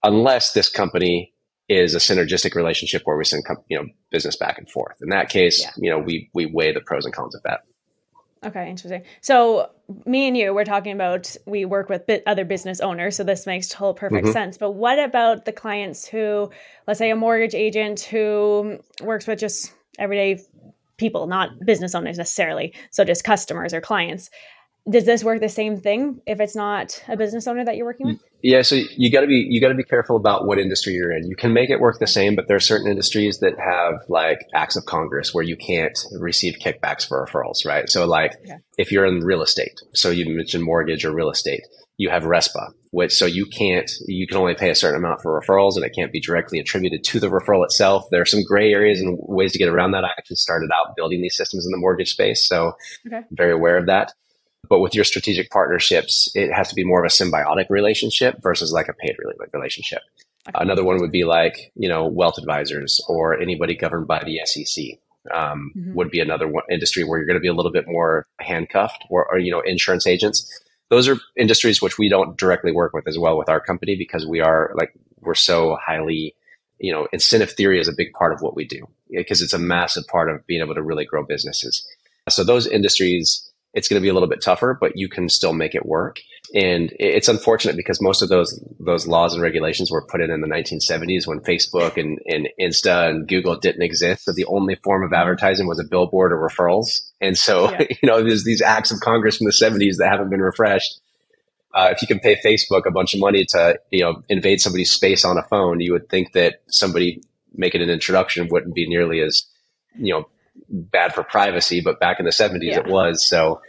[0.02, 1.32] Unless this company
[1.68, 4.96] is a synergistic relationship where we send you know business back and forth.
[5.02, 5.70] In that case, yeah.
[5.76, 7.60] you know, we we weigh the pros and cons of that.
[8.44, 9.02] Okay, interesting.
[9.20, 9.70] So
[10.06, 13.68] me and you, we're talking about we work with other business owners, so this makes
[13.68, 14.32] total perfect mm-hmm.
[14.32, 14.56] sense.
[14.56, 16.50] But what about the clients who,
[16.86, 20.40] let's say, a mortgage agent who works with just everyday
[20.98, 24.30] people, not business owners necessarily, so just customers or clients?
[24.88, 28.06] does this work the same thing if it's not a business owner that you're working
[28.06, 28.22] with?
[28.42, 31.10] Yeah, so you got to be you got to be careful about what industry you're
[31.10, 31.26] in.
[31.26, 34.38] You can make it work the same, but there are certain industries that have like
[34.54, 37.88] acts of Congress where you can't receive kickbacks for referrals, right?
[37.88, 38.58] So like okay.
[38.76, 41.62] if you're in real estate, so you mentioned mortgage or real estate,
[41.96, 45.40] you have RESPA, which so you can't you can only pay a certain amount for
[45.40, 48.04] referrals and it can't be directly attributed to the referral itself.
[48.12, 50.04] There are some gray areas and ways to get around that.
[50.04, 52.74] I actually started out building these systems in the mortgage space, so
[53.04, 53.22] okay.
[53.32, 54.12] very aware of that.
[54.68, 58.72] But with your strategic partnerships, it has to be more of a symbiotic relationship versus
[58.72, 59.16] like a paid
[59.52, 60.00] relationship.
[60.48, 60.62] Okay.
[60.62, 64.84] Another one would be like, you know, wealth advisors or anybody governed by the SEC.
[65.34, 65.94] Um, mm-hmm.
[65.94, 69.04] Would be another one, industry where you're going to be a little bit more handcuffed,
[69.10, 70.48] or, or you know, insurance agents.
[70.88, 74.26] Those are industries which we don't directly work with as well with our company because
[74.26, 76.34] we are like we're so highly,
[76.78, 79.58] you know, incentive theory is a big part of what we do because it's a
[79.58, 81.86] massive part of being able to really grow businesses.
[82.30, 83.47] So those industries
[83.78, 86.18] it's going to be a little bit tougher, but you can still make it work.
[86.52, 90.40] And it's unfortunate because most of those those laws and regulations were put in in
[90.40, 94.24] the 1970s when Facebook and, and Insta and Google didn't exist.
[94.24, 97.08] So the only form of advertising was a billboard or referrals.
[97.20, 97.86] And so, yeah.
[98.02, 101.00] you know, there's these acts of Congress from the 70s that haven't been refreshed.
[101.72, 104.90] Uh, if you can pay Facebook a bunch of money to, you know, invade somebody's
[104.90, 107.22] space on a phone, you would think that somebody
[107.54, 109.46] making an introduction wouldn't be nearly as,
[109.96, 110.26] you know,
[110.68, 112.78] bad for privacy, but back in the 70s yeah.
[112.78, 113.28] it was.
[113.28, 113.60] So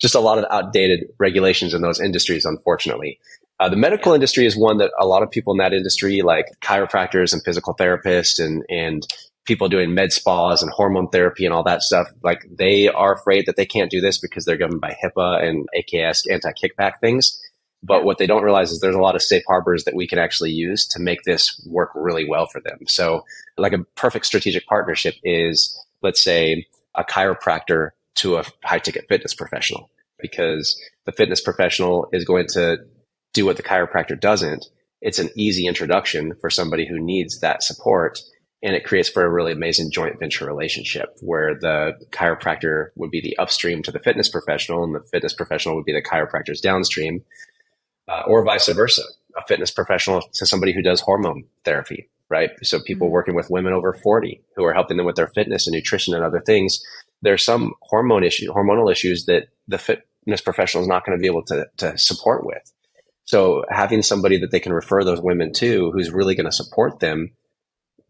[0.00, 3.18] just a lot of outdated regulations in those industries, unfortunately.
[3.58, 6.46] Uh, the medical industry is one that a lot of people in that industry, like
[6.62, 9.06] chiropractors and physical therapists and, and
[9.44, 13.44] people doing med spas and hormone therapy and all that stuff, like they are afraid
[13.46, 17.38] that they can't do this because they're governed by HIPAA and AKS anti kickback things.
[17.82, 20.18] But what they don't realize is there's a lot of safe harbors that we can
[20.18, 22.78] actually use to make this work really well for them.
[22.86, 23.24] So,
[23.56, 29.34] like a perfect strategic partnership is, let's say, a chiropractor to a high ticket fitness
[29.34, 32.78] professional, because the fitness professional is going to
[33.32, 34.66] do what the chiropractor doesn't.
[35.00, 38.20] It's an easy introduction for somebody who needs that support.
[38.62, 43.22] And it creates for a really amazing joint venture relationship where the chiropractor would be
[43.22, 47.24] the upstream to the fitness professional and the fitness professional would be the chiropractor's downstream
[48.06, 49.02] uh, or vice versa,
[49.36, 52.50] a fitness professional to somebody who does hormone therapy, right?
[52.62, 53.14] So people mm-hmm.
[53.14, 56.24] working with women over 40 who are helping them with their fitness and nutrition and
[56.24, 56.80] other things.
[57.22, 61.26] There's some hormone issue, hormonal issues that the fitness professional is not going to be
[61.26, 62.72] able to, to support with.
[63.24, 67.00] So having somebody that they can refer those women to who's really going to support
[67.00, 67.32] them,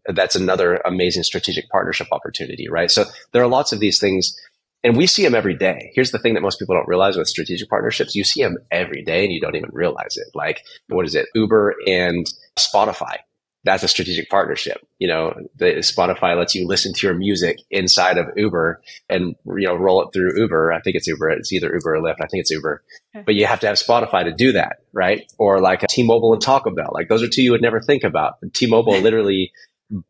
[0.07, 2.91] that's another amazing strategic partnership opportunity, right?
[2.91, 4.35] So there are lots of these things
[4.83, 5.93] and we see them every day.
[5.95, 8.15] Here's the thing that most people don't realize with strategic partnerships.
[8.15, 10.29] You see them every day and you don't even realize it.
[10.35, 11.27] Like, what is it?
[11.35, 12.27] Uber and
[12.59, 13.17] Spotify.
[13.63, 14.87] That's a strategic partnership.
[14.99, 19.67] You know, the Spotify lets you listen to your music inside of Uber and, you
[19.67, 20.73] know, roll it through Uber.
[20.73, 21.31] I think it's Uber.
[21.31, 22.23] It's either Uber or Lyft.
[22.23, 22.83] I think it's Uber,
[23.27, 24.79] but you have to have Spotify to do that.
[24.93, 25.31] Right.
[25.39, 26.91] Or like T-Mobile and Taco Bell.
[26.93, 28.37] Like those are two you would never think about.
[28.55, 29.53] T-Mobile literally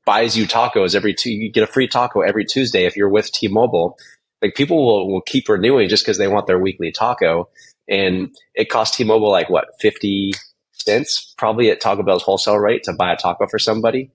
[0.05, 3.33] buys you tacos every two, you get a free taco every Tuesday if you're with
[3.33, 3.97] T-Mobile
[4.43, 7.49] like people will, will keep renewing just because they want their weekly taco.
[7.89, 10.33] And it costs T-Mobile like what, 50
[10.81, 14.11] cents probably at Taco Bell's wholesale rate to buy a taco for somebody.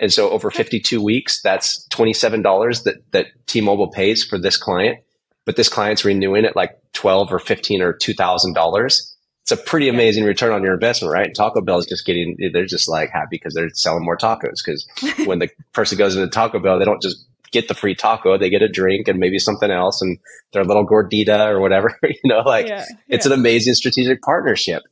[0.00, 5.00] And so over 52 weeks, that's $27 that, that T-Mobile pays for this client.
[5.44, 8.86] But this client's renewing at like 12 or 15 or $2,000.
[8.86, 11.34] It's a pretty amazing return on your investment, right?
[11.34, 14.62] Taco Bell is just getting, they're just like happy because they're selling more tacos.
[14.64, 14.86] Cause
[15.24, 18.50] when the person goes into Taco Bell, they don't just get the free taco, they
[18.50, 20.18] get a drink and maybe something else and
[20.52, 24.82] their little gordita or whatever, you know, like yeah, it's an amazing strategic partnership.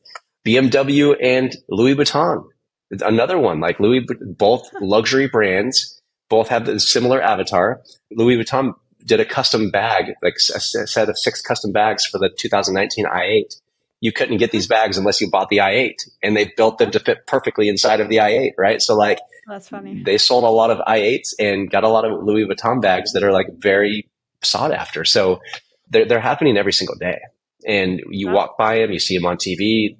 [0.46, 2.44] BMW and Louis Vuitton.
[2.90, 7.82] Another one like Louis, both luxury brands, both have the similar avatar.
[8.12, 12.30] Louis Vuitton did a custom bag, like a set of six custom bags for the
[12.38, 13.56] 2019 i8.
[14.00, 17.00] You couldn't get these bags unless you bought the i8 and they built them to
[17.00, 18.82] fit perfectly inside of the i8, right?
[18.82, 20.02] So like that's funny.
[20.02, 23.22] They sold a lot of i8s and got a lot of Louis Vuitton bags that
[23.22, 24.08] are like very
[24.42, 25.04] sought after.
[25.04, 25.40] So
[25.88, 27.18] they're, they're happening every single day.
[27.66, 29.96] And you walk by them, you see them on TV.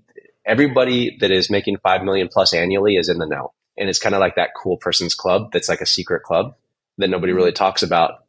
[0.47, 3.53] Everybody that is making 5 million plus annually is in the know.
[3.77, 6.55] And it's kind of like that cool person's club that's like a secret club
[6.99, 7.57] that nobody really mm-hmm.
[7.57, 8.25] talks about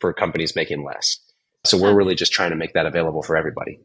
[0.00, 1.18] for companies making less.
[1.64, 3.80] So we're really just trying to make that available for everybody.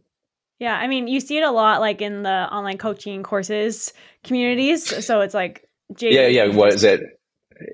[0.60, 5.04] Yeah, I mean, you see it a lot like in the online coaching courses communities.
[5.04, 5.68] So it's like
[6.00, 6.48] yeah, yeah.
[6.48, 7.02] Was it?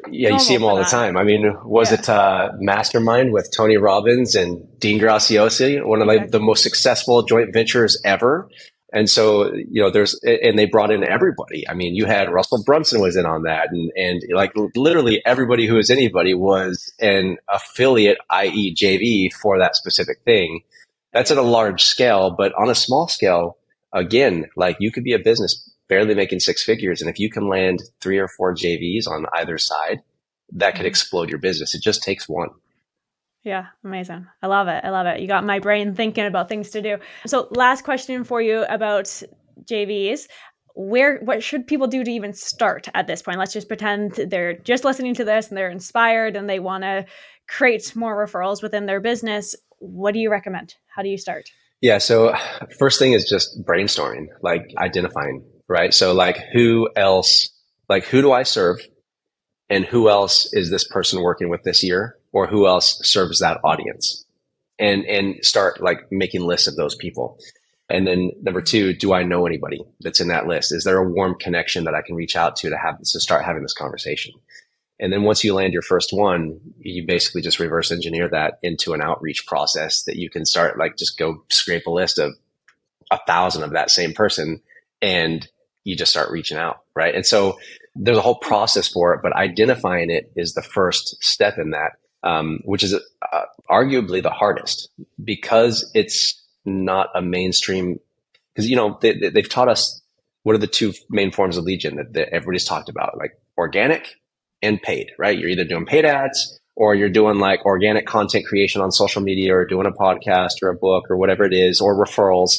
[0.09, 1.15] Yeah, you see them all the time.
[1.17, 1.99] I mean, was yeah.
[1.99, 6.31] it uh, Mastermind with Tony Robbins and Dean Graziosi, one of exactly.
[6.31, 8.49] the most successful joint ventures ever?
[8.93, 11.67] And so, you know, there's, and they brought in everybody.
[11.67, 15.67] I mean, you had Russell Brunson was in on that, and and like literally everybody
[15.67, 20.61] who is anybody was an affiliate, i.e., JV for that specific thing.
[21.11, 23.57] That's at a large scale, but on a small scale,
[23.91, 27.01] again, like you could be a business barely making six figures.
[27.01, 30.01] And if you can land three or four JVs on either side,
[30.53, 30.87] that could mm-hmm.
[30.87, 31.73] explode your business.
[31.73, 32.49] It just takes one.
[33.47, 34.27] Yeah, amazing.
[34.43, 34.83] I love it.
[34.83, 35.21] I love it.
[35.21, 36.97] You got my brain thinking about things to do.
[37.25, 39.05] So, last question for you about
[39.63, 40.27] JVs.
[40.75, 43.39] Where what should people do to even start at this point?
[43.39, 47.05] Let's just pretend they're just listening to this and they're inspired and they want to
[47.47, 49.55] create more referrals within their business.
[49.79, 50.75] What do you recommend?
[50.93, 51.49] How do you start?
[51.79, 52.33] Yeah, so
[52.77, 55.93] first thing is just brainstorming, like identifying right?
[55.93, 57.49] So like who else,
[57.87, 58.79] like who do I serve?
[59.69, 62.15] And who else is this person working with this year?
[62.37, 64.23] Or who else serves that audience?
[64.77, 67.39] And, and start like making lists of those people.
[67.89, 70.71] And then number two, do I know anybody that's in that list?
[70.71, 73.43] Is there a warm connection that I can reach out to to have to start
[73.43, 74.33] having this conversation?
[74.99, 78.93] And then once you land your first one, you basically just reverse engineer that into
[78.93, 82.35] an outreach process that you can start like just go scrape a list of
[83.09, 84.61] a thousand of that same person
[85.01, 85.47] and
[85.83, 87.15] you just start reaching out, right?
[87.15, 87.57] And so
[87.95, 91.93] there's a whole process for it, but identifying it is the first step in that,
[92.23, 94.89] um, which is uh, arguably the hardest
[95.23, 97.99] because it's not a mainstream.
[98.53, 100.01] Because you know they, have taught us
[100.43, 103.39] what are the two main forms of lead gen that, that everybody's talked about, like
[103.57, 104.15] organic
[104.61, 105.37] and paid, right?
[105.37, 109.55] You're either doing paid ads or you're doing like organic content creation on social media
[109.55, 112.57] or doing a podcast or a book or whatever it is or referrals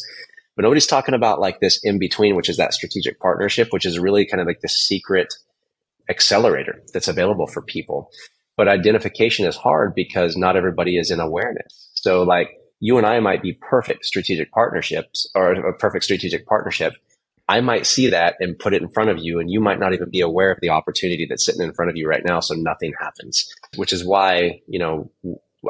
[0.58, 3.96] but nobody's talking about like this in between, which is that strategic partnership, which is
[3.96, 5.32] really kind of like the secret
[6.10, 8.10] accelerator that's available for people.
[8.58, 11.88] But identification is hard because not everybody is in awareness.
[11.94, 16.92] So like you and I might be perfect strategic partnerships or a perfect strategic partnership.
[17.48, 19.94] I might see that and put it in front of you, and you might not
[19.94, 22.40] even be aware of the opportunity that's sitting in front of you right now.
[22.40, 25.10] So nothing happens, which is why, you know,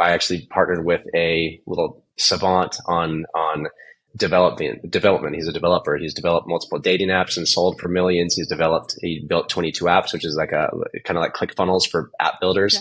[0.01, 3.68] I actually partnered with a little savant on, on
[4.16, 5.35] development, development.
[5.37, 5.97] He's a developer.
[5.97, 8.35] He's developed multiple dating apps and sold for millions.
[8.35, 10.71] He's developed, he built 22 apps, which is like a
[11.05, 12.75] kind of like ClickFunnels for app builders.
[12.75, 12.81] Yeah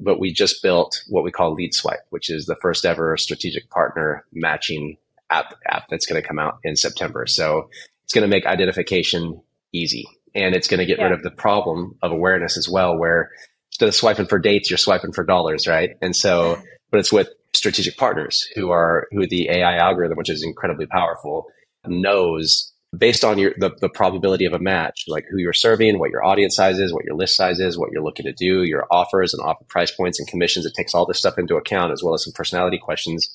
[0.00, 3.68] but we just built what we call Lead Swipe, which is the first ever strategic
[3.70, 4.96] partner matching
[5.30, 7.26] app app that's going to come out in September.
[7.26, 7.68] So
[8.04, 9.40] it's going to make identification
[9.72, 11.04] easy, and it's going to get yeah.
[11.04, 13.30] rid of the problem of awareness as well, where
[13.70, 15.96] instead of swiping for dates, you're swiping for dollars, right?
[16.00, 20.42] And so, but it's with strategic partners who are who the AI algorithm, which is
[20.42, 21.46] incredibly powerful,
[21.86, 26.10] knows based on your the, the probability of a match, like who you're serving, what
[26.10, 28.86] your audience size is, what your list size is, what you're looking to do, your
[28.90, 30.66] offers and offer price points and commissions.
[30.66, 33.30] It takes all this stuff into account as well as some personality questions.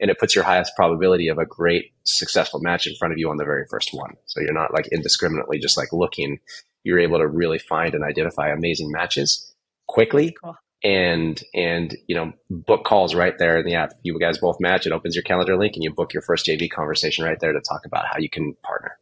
[0.00, 3.28] And it puts your highest probability of a great successful match in front of you
[3.28, 4.16] on the very first one.
[4.26, 6.40] So you're not like indiscriminately just like looking.
[6.84, 9.54] You're able to really find and identify amazing matches
[9.86, 13.92] quickly cool and and you know book calls right there in the app.
[14.02, 14.86] You guys both match.
[14.86, 17.60] It opens your calendar link, and you book your first JV conversation right there to
[17.60, 18.98] talk about how you can partner.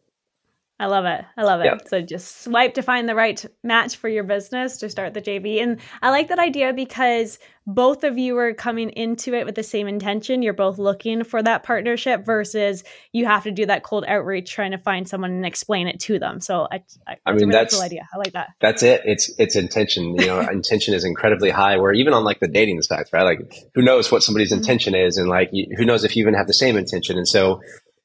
[0.80, 1.24] I love it.
[1.36, 1.88] I love it.
[1.88, 5.60] So just swipe to find the right match for your business to start the JV.
[5.60, 9.64] And I like that idea because both of you are coming into it with the
[9.64, 10.40] same intention.
[10.40, 14.70] You're both looking for that partnership versus you have to do that cold outreach trying
[14.70, 16.40] to find someone and explain it to them.
[16.40, 18.08] So I, I, I mean, really that's cool idea.
[18.14, 18.50] I like that.
[18.60, 19.02] That's it.
[19.04, 20.14] It's, it's intention.
[20.14, 23.24] You know, intention is incredibly high where even on like the dating aspect, right?
[23.24, 24.58] Like who knows what somebody's mm-hmm.
[24.58, 27.16] intention is and like you, who knows if you even have the same intention.
[27.16, 27.60] And so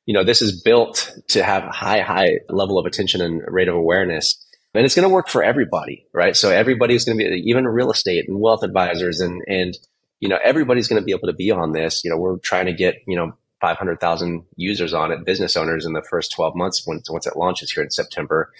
[0.05, 3.67] you know, this is built to have a high, high level of attention and rate
[3.67, 4.43] of awareness.
[4.73, 6.35] And it's going to work for everybody, right?
[6.35, 9.77] So everybody's going to be, even real estate and wealth advisors and, and,
[10.19, 12.03] you know, everybody's going to be able to be on this.
[12.03, 15.93] You know, we're trying to get, you know, 500,000 users on it, business owners in
[15.93, 18.51] the first 12 months once, once it launches here in September,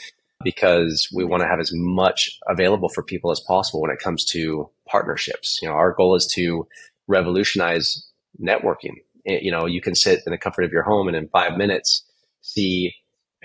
[0.43, 4.23] because we want to have as much available for people as possible when it comes
[4.25, 5.59] to partnerships.
[5.61, 6.67] You know, our goal is to
[7.07, 8.07] revolutionize
[8.41, 11.57] networking you know, you can sit in the comfort of your home and in five
[11.57, 12.05] minutes
[12.41, 12.93] see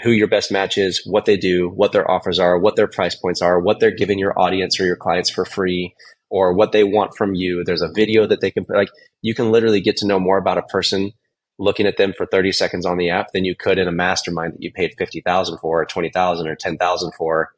[0.02, 3.14] who your best match is, what they do, what their offers are, what their price
[3.14, 5.94] points are, what they're giving your audience or your clients for free,
[6.30, 7.64] or what they want from you.
[7.64, 8.90] There's a video that they can like.
[9.22, 11.12] You can literally get to know more about a person
[11.58, 14.52] looking at them for 30 seconds on the app than you could in a mastermind
[14.52, 17.52] that you paid 50,000 for or 20,000 or 10,000 for.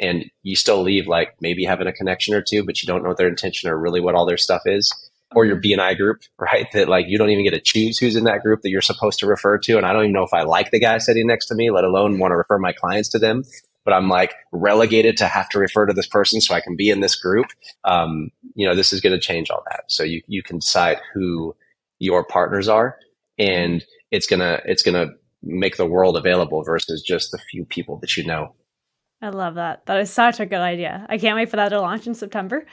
[0.00, 3.14] And you still leave like maybe having a connection or two, but you don't know
[3.14, 6.66] their intention or really what all their stuff is or your BNI group, right?
[6.72, 9.18] That like you don't even get to choose who's in that group that you're supposed
[9.20, 9.76] to refer to.
[9.76, 11.84] And I don't even know if I like the guy sitting next to me, let
[11.84, 13.44] alone want to refer my clients to them.
[13.84, 16.88] But I'm like relegated to have to refer to this person so I can be
[16.88, 17.46] in this group.
[17.84, 19.84] Um, you know, this is going to change all that.
[19.88, 21.56] So you, you can decide who
[21.98, 22.96] your partners are
[23.38, 25.08] and it's going to, it's to
[25.42, 28.54] make the world available versus just the few people that you know.
[29.20, 29.86] I love that.
[29.86, 31.06] That is such a good idea.
[31.08, 32.66] I can't wait for that to launch in September.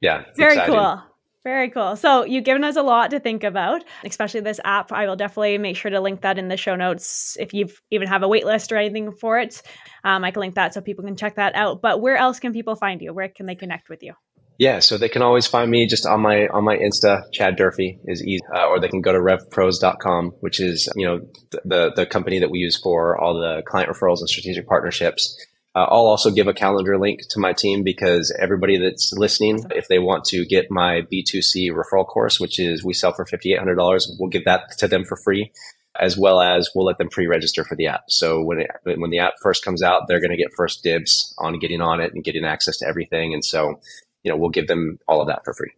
[0.00, 0.24] Yeah.
[0.36, 0.74] Very exciting.
[0.74, 1.02] cool.
[1.48, 1.96] Very cool.
[1.96, 4.92] So you've given us a lot to think about, especially this app.
[4.92, 8.06] I will definitely make sure to link that in the show notes if you even
[8.06, 9.62] have a wait list or anything for it.
[10.04, 11.80] Um, I can link that so people can check that out.
[11.80, 13.14] But where else can people find you?
[13.14, 14.12] Where can they connect with you?
[14.58, 17.22] Yeah, so they can always find me just on my on my Insta.
[17.32, 21.20] Chad Durfee is easy, uh, or they can go to revpros.com, which is you know
[21.64, 25.34] the the company that we use for all the client referrals and strategic partnerships.
[25.74, 29.86] Uh, I'll also give a calendar link to my team because everybody that's listening, if
[29.88, 34.30] they want to get my B2C referral course, which is we sell for $5,800, we'll
[34.30, 35.52] give that to them for free,
[36.00, 38.04] as well as we'll let them pre-register for the app.
[38.08, 41.34] So when it, when the app first comes out, they're going to get first dibs
[41.38, 43.34] on getting on it and getting access to everything.
[43.34, 43.80] And so,
[44.22, 45.72] you know, we'll give them all of that for free.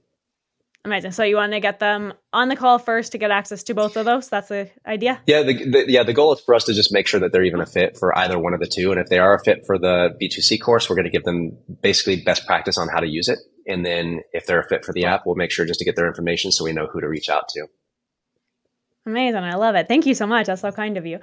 [0.87, 1.13] Amazing.
[1.13, 3.99] So you want to get them on the call first to get access to both
[3.99, 4.31] of those.
[4.31, 5.21] That's the idea.
[5.27, 6.05] Yeah, the, the, yeah.
[6.05, 8.17] The goal is for us to just make sure that they're even a fit for
[8.17, 10.89] either one of the two, and if they are a fit for the B2C course,
[10.89, 14.21] we're going to give them basically best practice on how to use it, and then
[14.33, 16.51] if they're a fit for the app, we'll make sure just to get their information
[16.51, 17.67] so we know who to reach out to.
[19.05, 19.45] Amazing.
[19.45, 19.87] I love it.
[19.87, 20.47] Thank you so much.
[20.47, 21.21] That's so kind of you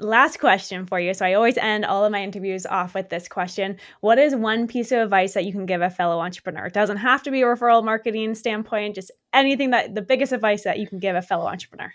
[0.00, 1.14] last question for you.
[1.14, 3.78] So I always end all of my interviews off with this question.
[4.00, 6.66] What is one piece of advice that you can give a fellow entrepreneur?
[6.66, 10.64] It doesn't have to be a referral marketing standpoint, just anything that the biggest advice
[10.64, 11.92] that you can give a fellow entrepreneur.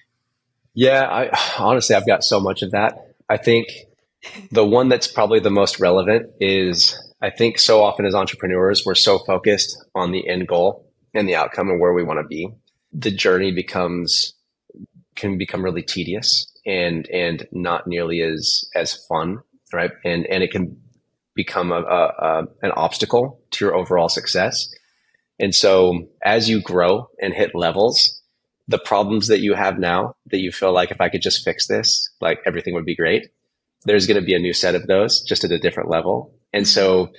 [0.74, 3.16] Yeah, I honestly I've got so much of that.
[3.30, 3.68] I think
[4.52, 8.96] the one that's probably the most relevant is I think so often as entrepreneurs we're
[8.96, 12.50] so focused on the end goal and the outcome and where we want to be.
[12.92, 14.34] The journey becomes
[15.16, 19.40] can become really tedious and and not nearly as as fun,
[19.74, 19.92] right?
[20.04, 20.78] And and it can
[21.36, 24.70] become a, a, a an obstacle to your overall success.
[25.40, 28.22] And so as you grow and hit levels,
[28.68, 31.68] the problems that you have now that you feel like if I could just fix
[31.68, 33.30] this, like everything would be great.
[33.86, 36.34] There's going to be a new set of those just at a different level.
[36.54, 37.12] And so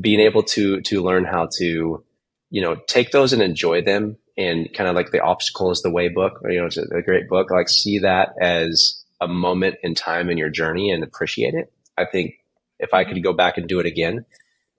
[0.00, 2.04] being able to, to learn how to,
[2.52, 5.90] you know, take those and enjoy them and kind of like the obstacle is the
[5.90, 9.26] way book, or, you know, it's a, a great book, like see that as a
[9.26, 11.72] moment in time in your journey and appreciate it.
[11.96, 12.34] I think
[12.78, 14.26] if I could go back and do it again,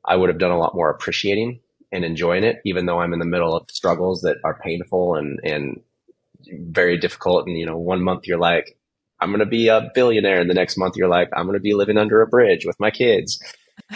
[0.06, 1.62] I would have done a lot more appreciating
[1.92, 5.40] and enjoying it, even though I'm in the middle of struggles that are painful and,
[5.44, 5.82] and
[6.52, 7.48] very difficult.
[7.48, 8.78] And, you know, one month you're like,
[9.20, 10.40] I'm going to be a billionaire.
[10.40, 12.80] And the next month you're like, I'm going to be living under a bridge with
[12.80, 13.42] my kids.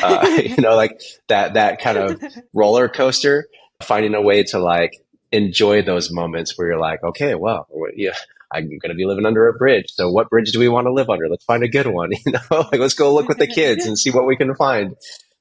[0.02, 2.24] Uh, you know, like that, that kind of
[2.54, 3.46] roller coaster,
[3.82, 4.94] finding a way to like
[5.32, 8.14] enjoy those moments where you're like, okay, well, yeah,
[8.52, 9.86] I'm going to be living under a bridge.
[9.90, 11.28] So what bridge do we want to live under?
[11.28, 12.12] Let's find a good one.
[12.26, 14.96] You know, like let's go look with the kids and see what we can find.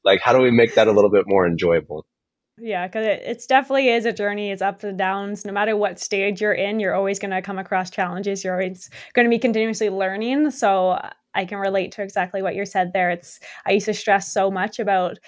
[0.05, 2.07] Like, how do we make that a little bit more enjoyable?
[2.59, 4.51] Yeah, because it it's definitely is a journey.
[4.51, 5.45] It's ups and downs.
[5.45, 8.43] No matter what stage you're in, you're always going to come across challenges.
[8.43, 10.51] You're always going to be continuously learning.
[10.53, 10.99] So
[11.35, 13.11] I can relate to exactly what you said there.
[13.11, 15.19] It's I used to stress so much about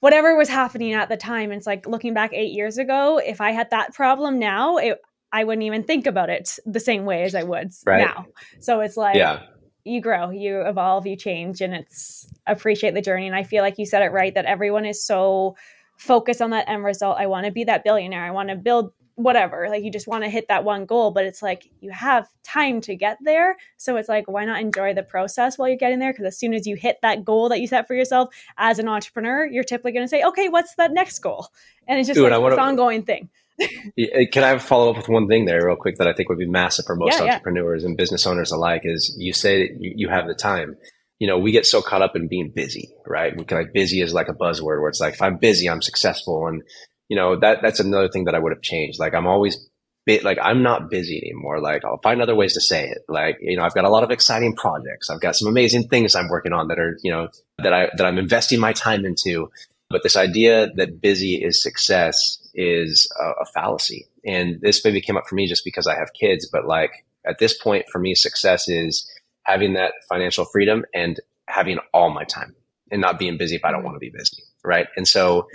[0.00, 1.52] whatever was happening at the time.
[1.52, 5.00] It's like looking back eight years ago, if I had that problem now, it
[5.32, 8.06] I wouldn't even think about it the same way as I would right.
[8.06, 8.26] now.
[8.60, 9.42] So it's like yeah.
[9.84, 13.26] you grow, you evolve, you change, and it's appreciate the journey.
[13.26, 15.56] And I feel like you said it right that everyone is so
[15.98, 17.18] focused on that end result.
[17.18, 18.24] I want to be that billionaire.
[18.24, 19.68] I want to build whatever.
[19.68, 22.80] Like you just want to hit that one goal, but it's like you have time
[22.82, 23.56] to get there.
[23.78, 26.12] So it's like, why not enjoy the process while you're getting there?
[26.12, 28.88] Because as soon as you hit that goal that you set for yourself as an
[28.88, 31.48] entrepreneur, you're typically going to say, okay, what's that next goal?
[31.88, 33.30] And it's just Dude, like wanna, this ongoing thing.
[34.32, 36.46] can I follow up with one thing there real quick that I think would be
[36.46, 37.88] massive for most yeah, entrepreneurs yeah.
[37.88, 40.76] and business owners alike is you say that you, you have the time
[41.18, 43.34] you know, we get so caught up in being busy, right?
[43.34, 46.46] We like busy is like a buzzword where it's like, if I'm busy, I'm successful.
[46.46, 46.62] And,
[47.08, 48.98] you know, that, that's another thing that I would have changed.
[48.98, 49.68] Like I'm always
[50.04, 51.60] bit like I'm not busy anymore.
[51.60, 52.98] Like I'll find other ways to say it.
[53.08, 55.10] Like, you know, I've got a lot of exciting projects.
[55.10, 57.28] I've got some amazing things I'm working on that are, you know,
[57.58, 59.50] that I, that I'm investing my time into.
[59.90, 64.06] But this idea that busy is success is a, a fallacy.
[64.24, 67.38] And this maybe came up for me just because I have kids, but like at
[67.38, 69.08] this point for me, success is,
[69.46, 72.54] having that financial freedom and having all my time
[72.90, 73.86] and not being busy if I don't mm-hmm.
[73.86, 74.42] want to be busy.
[74.64, 74.88] Right.
[74.96, 75.46] And so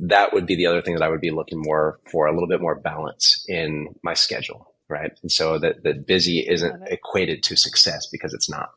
[0.00, 2.48] that would be the other thing that I would be looking more for a little
[2.48, 4.74] bit more balance in my schedule.
[4.88, 5.12] Right.
[5.22, 8.70] And so that, that busy isn't equated to success because it's not.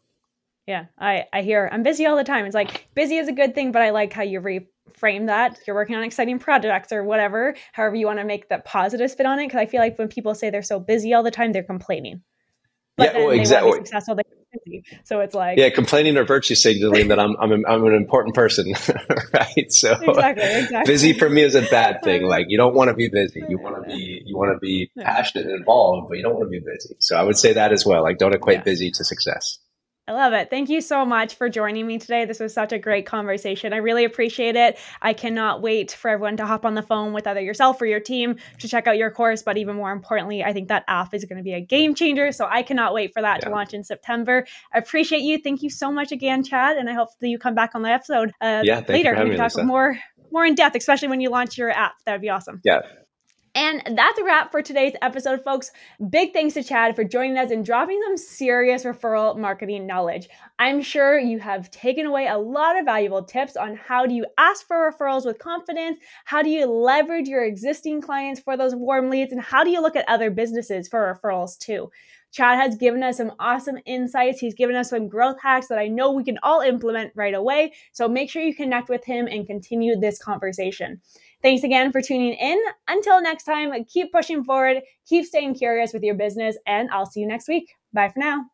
[0.68, 0.86] Yeah.
[1.00, 2.46] I, I hear I'm busy all the time.
[2.46, 5.60] It's like busy is a good thing, but I like how you reframe that.
[5.66, 9.26] You're working on exciting projects or whatever, however you want to make that positive spin
[9.26, 9.50] on it.
[9.50, 12.24] Cause I feel like when people say they're so busy all the time, they're complaining.
[13.02, 13.74] But yeah, oh, well, exactly.
[13.74, 14.24] successful, they
[15.06, 18.74] so it's like yeah, complaining or virtue signaling that I'm I'm, I'm an important person,
[19.34, 19.72] right?
[19.72, 20.92] So exactly, exactly.
[20.92, 22.24] busy for me is a bad thing.
[22.24, 23.42] Like you don't want to be busy.
[23.48, 26.48] You want to be you want to be passionate and involved, but you don't want
[26.48, 26.96] to be busy.
[27.00, 28.04] So I would say that as well.
[28.04, 28.64] Like don't equate yeah.
[28.64, 29.60] busy to success.
[30.08, 30.50] I love it.
[30.50, 32.26] Thank you so much for joining me today.
[32.26, 33.72] This was such a great conversation.
[33.72, 34.80] I really appreciate it.
[35.02, 38.00] I cannot wait for everyone to hop on the phone with either yourself or your
[38.00, 39.44] team to check out your course.
[39.44, 42.32] But even more importantly, I think that app is going to be a game changer.
[42.32, 43.50] So I cannot wait for that yeah.
[43.50, 44.46] to launch in September.
[44.74, 45.38] I appreciate you.
[45.38, 46.78] Thank you so much again, Chad.
[46.78, 49.54] And I hope that you come back on the episode uh, yeah, later we talk
[49.54, 49.64] Lisa.
[49.64, 50.00] more
[50.32, 51.94] more in depth, especially when you launch your app.
[52.06, 52.62] That would be awesome.
[52.64, 52.82] Yeah.
[53.54, 55.72] And that's a wrap for today's episode, folks.
[56.10, 60.30] Big thanks to Chad for joining us and dropping some serious referral marketing knowledge.
[60.58, 64.26] I'm sure you have taken away a lot of valuable tips on how do you
[64.38, 69.10] ask for referrals with confidence, how do you leverage your existing clients for those warm
[69.10, 71.92] leads, and how do you look at other businesses for referrals too.
[72.32, 74.40] Chad has given us some awesome insights.
[74.40, 77.74] He's given us some growth hacks that I know we can all implement right away.
[77.92, 81.02] So make sure you connect with him and continue this conversation.
[81.42, 82.60] Thanks again for tuning in.
[82.88, 87.22] Until next time, keep pushing forward, keep staying curious with your business, and I'll see
[87.22, 87.74] you next week.
[87.94, 88.46] Bye for now.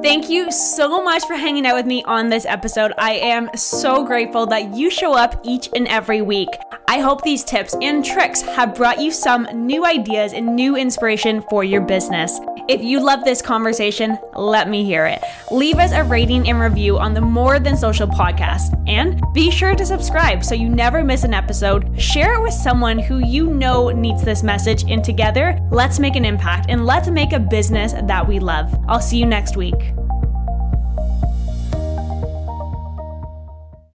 [0.00, 2.92] Thank you so much for hanging out with me on this episode.
[2.98, 6.48] I am so grateful that you show up each and every week.
[6.86, 11.42] I hope these tips and tricks have brought you some new ideas and new inspiration
[11.50, 12.38] for your business.
[12.68, 15.22] If you love this conversation, let me hear it.
[15.50, 18.74] Leave us a rating and review on the More Than Social podcast.
[18.86, 22.00] And be sure to subscribe so you never miss an episode.
[22.00, 24.84] Share it with someone who you know needs this message.
[24.90, 28.74] And together, let's make an impact and let's make a business that we love.
[28.86, 29.56] I'll see you next
[29.96, 30.17] week.